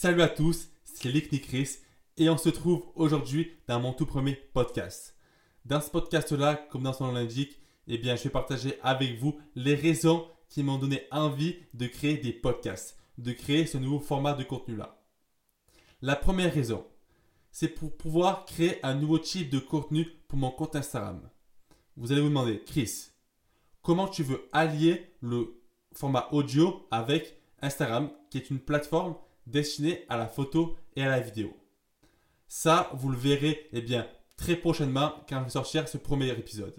[0.00, 1.78] Salut à tous, c'est Lick Chris
[2.18, 5.16] et on se trouve aujourd'hui dans mon tout premier podcast.
[5.64, 9.40] Dans ce podcast-là, comme dans son nom l'indique, eh bien, je vais partager avec vous
[9.56, 14.34] les raisons qui m'ont donné envie de créer des podcasts, de créer ce nouveau format
[14.34, 15.02] de contenu-là.
[16.00, 16.86] La première raison,
[17.50, 21.28] c'est pour pouvoir créer un nouveau type de contenu pour mon compte Instagram.
[21.96, 23.08] Vous allez vous demander, Chris,
[23.82, 25.60] comment tu veux allier le
[25.92, 29.16] format audio avec Instagram, qui est une plateforme
[29.50, 31.56] destiné à la photo et à la vidéo.
[32.46, 34.06] Ça, vous le verrez eh bien,
[34.36, 36.74] très prochainement quand je vais ce premier épisode.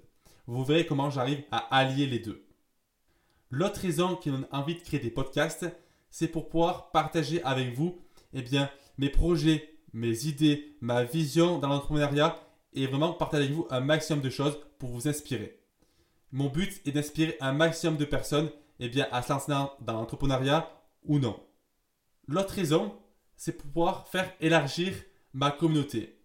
[0.48, 2.46] Vous verrez comment j'arrive à allier les deux.
[3.52, 5.66] L'autre raison qui me donne envie de créer des podcasts,
[6.10, 8.00] c'est pour pouvoir partager avec vous
[8.34, 12.40] eh bien, mes projets, mes idées, ma vision dans l'entrepreneuriat
[12.74, 15.60] et vraiment partager avec vous un maximum de choses pour vous inspirer.
[16.32, 18.50] Mon but est d'inspirer un maximum de personnes
[18.80, 20.72] eh bien, à se lancer dans l'entrepreneuriat
[21.04, 21.40] ou non.
[22.32, 22.96] L'autre raison,
[23.38, 24.94] c'est pour pouvoir faire élargir
[25.34, 26.20] ma communauté.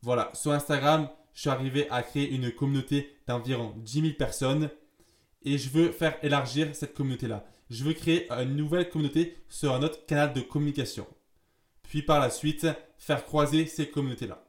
[0.00, 4.70] Voilà, sur Instagram, je suis arrivé à créer une communauté d'environ 10 000 personnes
[5.42, 7.44] et je veux faire élargir cette communauté-là.
[7.68, 11.06] Je veux créer une nouvelle communauté sur un autre canal de communication.
[11.82, 14.42] Puis par la suite, faire croiser ces communautés-là.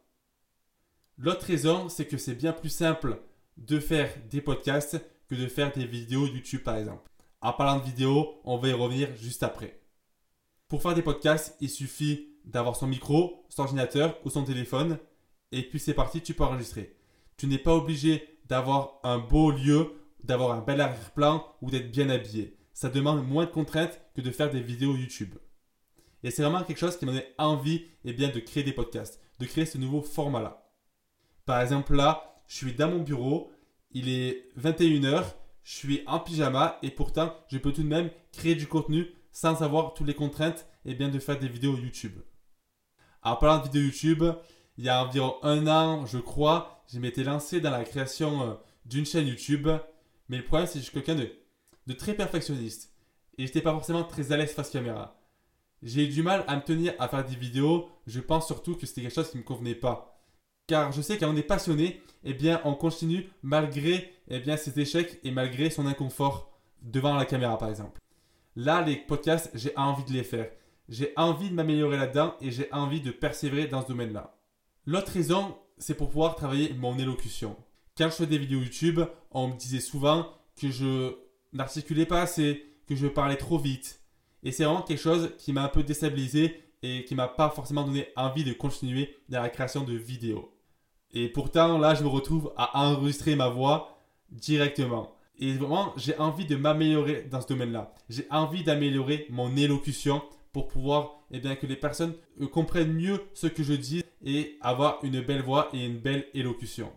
[1.18, 3.22] L'autre raison, c'est que c'est bien plus simple
[3.58, 7.12] de faire des podcasts que de faire des vidéos YouTube par exemple.
[7.42, 9.81] En parlant de vidéos, on va y revenir juste après.
[10.72, 15.00] Pour faire des podcasts, il suffit d'avoir son micro, son ordinateur ou son téléphone.
[15.52, 16.96] Et puis c'est parti, tu peux enregistrer.
[17.36, 19.92] Tu n'es pas obligé d'avoir un beau lieu,
[20.24, 22.56] d'avoir un bel arrière-plan ou d'être bien habillé.
[22.74, 25.36] Ça demande moins de contraintes que de faire des vidéos YouTube.
[26.24, 29.20] Et c'est vraiment quelque chose qui m'a donné envie eh bien, de créer des podcasts,
[29.40, 30.72] de créer ce nouveau format-là.
[31.46, 33.52] Par exemple, là, je suis dans mon bureau,
[33.92, 35.26] il est 21h,
[35.64, 39.62] je suis en pyjama et pourtant, je peux tout de même créer du contenu sans
[39.64, 42.20] avoir toutes les contraintes et bien de faire des vidéos YouTube.
[43.24, 44.24] En parlant de vidéos YouTube,
[44.78, 48.54] il y a environ un an, je crois, je m'étais lancé dans la création euh,
[48.86, 49.70] d'une chaîne YouTube.
[50.28, 52.94] Mais le problème, c'est que je suis quelqu'un de, très perfectionniste.
[53.38, 55.18] Et je n'étais pas forcément très à l'aise face caméra.
[55.84, 57.90] J'ai eu du mal à me tenir à faire des vidéos.
[58.08, 60.20] Je pense surtout que c'était quelque chose qui ne me convenait pas.
[60.68, 65.20] Car je sais qu'on est passionné, eh bien, on continue malgré eh bien, ses échecs
[65.24, 68.01] et malgré son inconfort devant la caméra, par exemple.
[68.56, 70.50] Là, les podcasts, j'ai envie de les faire.
[70.90, 74.38] J'ai envie de m'améliorer là-dedans et j'ai envie de persévérer dans ce domaine-là.
[74.86, 77.56] L'autre raison, c'est pour pouvoir travailler mon élocution.
[77.98, 79.00] Quand je fais des vidéos YouTube,
[79.32, 80.28] on me disait souvent
[80.60, 81.16] que je
[81.54, 84.02] n'articulais pas assez, que je parlais trop vite.
[84.44, 87.84] Et c'est vraiment quelque chose qui m'a un peu déstabilisé et qui m'a pas forcément
[87.84, 90.52] donné envie de continuer dans la création de vidéos.
[91.12, 95.16] Et pourtant, là, je me retrouve à enregistrer ma voix directement.
[95.40, 97.94] Et vraiment, j'ai envie de m'améliorer dans ce domaine-là.
[98.10, 100.22] J'ai envie d'améliorer mon élocution
[100.52, 104.58] pour pouvoir eh bien, que les personnes euh, comprennent mieux ce que je dis et
[104.62, 106.92] avoir une belle voix et une belle élocution.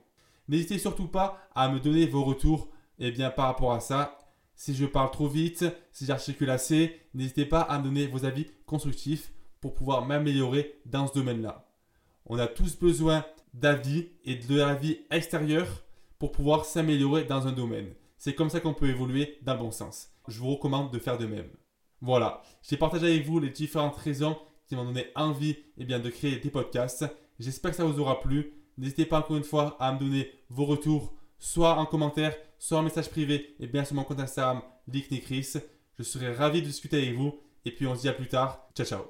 [0.48, 2.68] N'hésitez surtout pas à me donner vos retours
[2.98, 4.18] eh bien, par rapport à ça.
[4.56, 8.46] Si je parle trop vite, si j'articule assez, n'hésitez pas à me donner vos avis
[8.66, 11.66] constructifs pour pouvoir m'améliorer dans ce domaine-là.
[12.26, 15.66] On a tous besoin d'avis et de l'avis extérieur
[16.18, 17.94] pour pouvoir s'améliorer dans un domaine.
[18.24, 20.08] C'est comme ça qu'on peut évoluer d'un bon sens.
[20.28, 21.50] Je vous recommande de faire de même.
[22.00, 26.08] Voilà, j'ai partagé avec vous les différentes raisons qui m'ont donné envie eh bien, de
[26.08, 27.04] créer des podcasts.
[27.38, 28.54] J'espère que ça vous aura plu.
[28.78, 32.82] N'hésitez pas encore une fois à me donner vos retours, soit en commentaire, soit en
[32.82, 35.52] message privé, et eh bien sur mon compte Instagram, Chris.
[35.98, 37.38] Je serai ravi de discuter avec vous.
[37.66, 38.70] Et puis on se dit à plus tard.
[38.74, 39.04] Ciao ciao